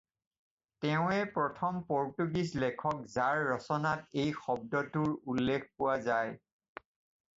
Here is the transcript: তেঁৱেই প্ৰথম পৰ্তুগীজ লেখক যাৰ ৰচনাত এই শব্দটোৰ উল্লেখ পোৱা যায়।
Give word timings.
তেঁৱেই 0.85 1.27
প্ৰথম 1.35 1.75
পৰ্তুগীজ 1.91 2.55
লেখক 2.63 3.03
যাৰ 3.17 3.43
ৰচনাত 3.51 4.19
এই 4.23 4.33
শব্দটোৰ 4.47 5.15
উল্লেখ 5.35 5.69
পোৱা 5.75 6.01
যায়। 6.09 6.35